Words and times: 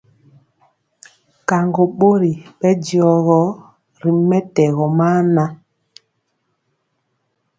Kaŋgo 1.47 1.83
bori 1.99 2.31
bɛ 2.59 2.69
diɔgɔ 2.83 3.39
ri 4.01 4.11
mɛtɛgɔ 4.29 4.85
maa 4.97 5.19
nan. 5.35 5.51